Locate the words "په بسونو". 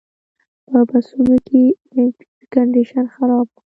0.69-1.35